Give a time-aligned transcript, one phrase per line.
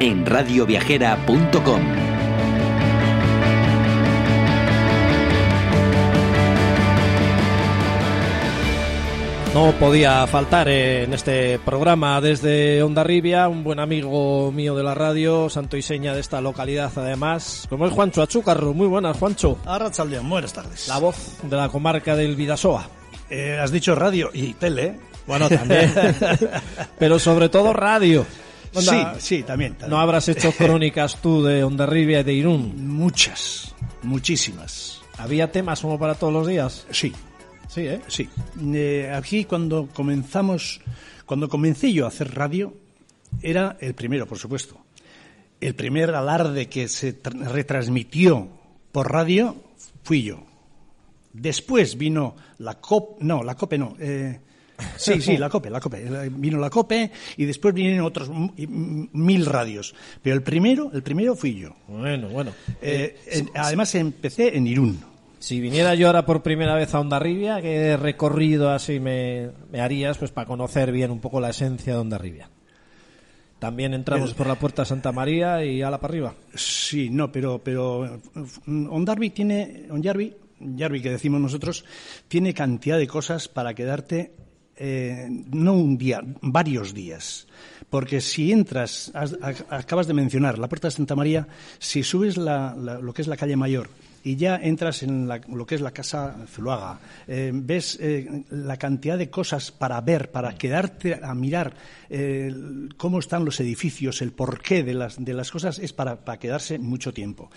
[0.00, 1.80] en radioviajera.com.
[9.54, 15.48] No podía faltar en este programa desde Ondarribia un buen amigo mío de la radio,
[15.48, 18.74] santo y seña de esta localidad además, como es Juancho Achúcarro.
[18.74, 19.58] Muy buenas, Juancho.
[19.64, 20.88] Arrachaldeón, buenas tardes.
[20.88, 22.88] La voz de la comarca del Vidasoa.
[23.30, 24.98] Eh, has dicho radio y tele.
[25.24, 25.94] Bueno, también.
[26.98, 28.26] Pero sobre todo radio.
[28.80, 29.90] Sí, sí, también, también.
[29.90, 32.88] ¿No habrás hecho crónicas tú de Ondarribia y de Irún?
[32.88, 35.00] Muchas, muchísimas.
[35.18, 36.86] ¿Había temas como para todos los días?
[36.90, 37.12] Sí,
[37.68, 38.00] Sí, ¿eh?
[38.06, 38.28] sí.
[38.72, 40.80] Eh, aquí cuando comenzamos,
[41.26, 42.72] cuando comencé yo a hacer radio,
[43.42, 44.76] era el primero, por supuesto.
[45.60, 48.48] El primer alarde que se tra- retransmitió
[48.92, 49.56] por radio
[50.04, 50.44] fui yo.
[51.32, 53.96] Después vino la COP, no, la COPE no.
[53.98, 54.40] eh,
[54.96, 56.06] sí, sí, la COPE, la COPE.
[56.06, 59.94] Eh, Vino la COPE y después vinieron otros mil radios.
[60.22, 61.74] Pero el primero, el primero fui yo.
[61.88, 62.52] Bueno, bueno.
[62.80, 63.16] Eh,
[63.54, 65.00] además empecé en Irún.
[65.38, 70.16] Si viniera yo ahora por primera vez a Ondarribia, ¿qué recorrido así me, me harías
[70.16, 72.48] pues para conocer bien un poco la esencia de Ondarribia?
[73.58, 76.34] También entramos por la puerta Santa María y ala para arriba.
[76.54, 78.20] Sí, no, pero pero
[78.66, 81.84] Ondarbi tiene Ondarbi, Yarbi que decimos nosotros,
[82.28, 84.32] tiene cantidad de cosas para quedarte
[84.76, 87.46] eh, no un día, varios días.
[87.90, 89.36] Porque si entras, has-
[89.70, 91.46] acabas de mencionar la Puerta de Santa María,
[91.78, 93.88] si subes la- lo que es la calle Mayor
[94.24, 96.98] y ya entras en la- lo que es la Casa Zuluaga,
[97.28, 101.74] eh, ves eh, la cantidad de cosas para ver, para quedarte a mirar
[102.96, 106.78] cómo están los edificios, el porqué de las, de las cosas, es para, para quedarse
[106.78, 107.50] mucho tiempo.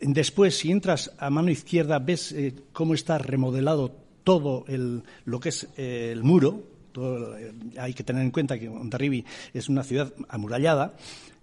[0.00, 2.34] Después, si entras a mano izquierda, ves
[2.72, 6.62] cómo está remodelado todo el, lo que es eh, el muro.
[6.96, 10.94] Eh, hay que tener en cuenta que Ondarribi es una ciudad amurallada.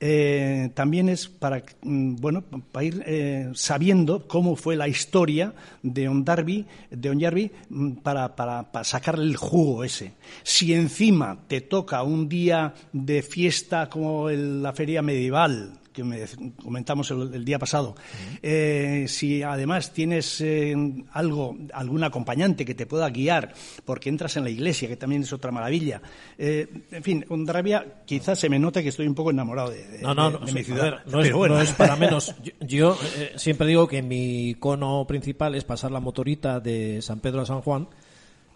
[0.00, 2.42] Eh, también es para, mm, bueno,
[2.72, 9.24] para ir sabiendo cómo fue la historia de Ondarbi, de mm, para, para, para sacarle
[9.24, 10.12] el jugo ese.
[10.42, 16.20] Si encima te toca un día de fiesta como la feria medieval, que me
[16.62, 17.94] comentamos el, el día pasado,
[18.42, 20.74] eh, si además tienes eh,
[21.12, 23.54] algo, algún acompañante que te pueda guiar,
[23.86, 26.02] porque entras en la iglesia, que también es otra maravilla.
[26.36, 30.02] Eh, en fin, Ondarribia quizás se me note que estoy un poco enamorado de, de-
[30.02, 30.82] No, no, de- no, de mi ciudad.
[30.82, 31.54] ver, no, es, Pero bueno.
[31.54, 32.34] no es para menos.
[32.42, 37.20] Yo, yo, eh, siempre digo que mi icono principal es pasar la motorita de San
[37.20, 37.88] Pedro a San Juan,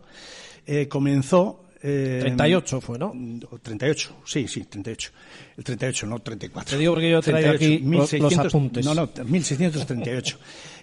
[0.65, 1.63] eh, comenzó...
[1.83, 3.13] eh, 38 fue, ¿no?
[3.51, 5.11] o 38, sí, sí, 38.
[5.57, 6.71] El 38, no 34.
[6.71, 8.85] Te digo porque yo traigo aquí los- los apuntes.
[8.85, 10.37] No, no, 1638.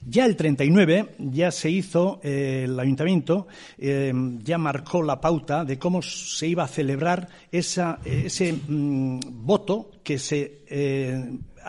[0.06, 3.46] Ya el 39 ya se hizo, eh, el ayuntamiento
[3.78, 4.12] eh,
[4.42, 10.18] ya marcó la pauta de cómo se iba a celebrar esa, ese mm, voto que
[10.18, 11.24] se eh,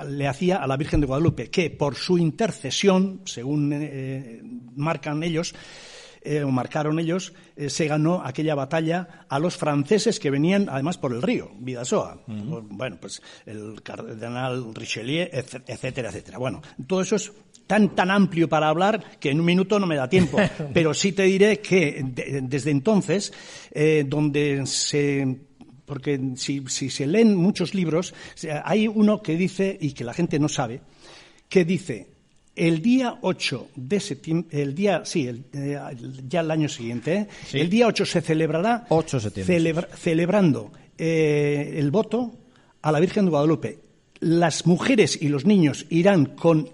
[0.09, 4.41] le hacía a la Virgen de Guadalupe, que por su intercesión, según eh,
[4.75, 5.55] marcan ellos,
[6.25, 10.97] eh, o marcaron ellos, eh, se ganó aquella batalla a los franceses que venían además
[10.97, 12.21] por el río, Vidasoa.
[12.27, 16.37] Bueno, pues el cardenal Richelieu, etcétera, etcétera.
[16.37, 17.31] Bueno, todo eso es
[17.67, 20.37] tan, tan amplio para hablar que en un minuto no me da tiempo.
[20.73, 22.03] Pero sí te diré que
[22.43, 23.31] desde entonces,
[23.71, 25.39] eh, donde se
[25.85, 28.15] porque si, si, se leen muchos libros,
[28.63, 30.81] hay uno que dice, y que la gente no sabe,
[31.47, 32.14] que dice,
[32.55, 35.79] el día 8 de septiembre, el día, sí, eh,
[36.27, 37.27] ya el año siguiente, ¿eh?
[37.53, 42.33] el día 8 se celebrará 8 septiembre, celebrando eh, el voto
[42.81, 43.79] a la Virgen de Guadalupe.
[44.21, 46.69] Las mujeres y los niños irán con,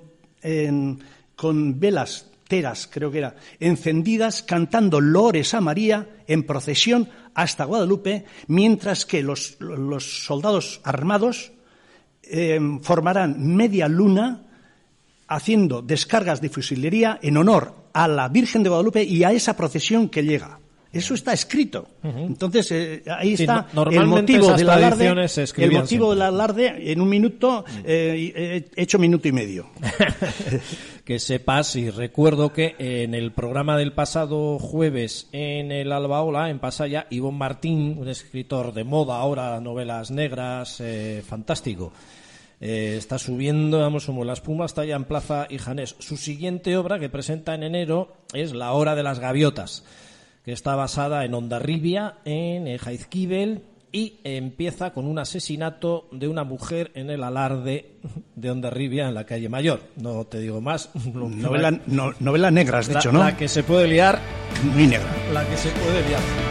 [1.35, 8.25] con velas teras, creo que era, encendidas, cantando lores a María en procesión hasta Guadalupe,
[8.47, 11.51] mientras que los, los soldados armados
[12.81, 14.50] formarán media luna
[15.35, 20.09] haciendo descargas de fusilería en honor a la Virgen de Guadalupe y a esa procesión
[20.09, 20.59] que llega.
[20.93, 21.87] Eso está escrito.
[22.03, 25.07] Entonces, eh, ahí está el motivo del alarde.
[25.55, 29.69] El motivo del alarde, en un minuto, eh, he hecho minuto y medio.
[31.05, 36.59] que sepas, y recuerdo que en el programa del pasado jueves en el Albaola, en
[36.59, 41.93] Pasaya, Ivonne Martín, un escritor de moda, ahora novelas negras, eh, fantástico,
[42.61, 45.95] eh, está subiendo, vamos, como la espuma, está ya en Plaza Ijanés.
[45.97, 49.83] Su siguiente obra, que presenta en enero, es La Hora de las Gaviotas,
[50.45, 56.91] que está basada en Ondarribia, en Jaizkibel, y empieza con un asesinato de una mujer
[56.93, 57.93] en el alarde
[58.35, 59.81] de Ondarribia, en la calle Mayor.
[59.97, 60.91] No te digo más.
[61.13, 61.79] Novela,
[62.19, 63.19] novela negra, has dicho, ¿no?
[63.19, 64.19] La que se puede liar.
[64.73, 65.09] Muy negra.
[65.33, 66.50] La que se puede liar.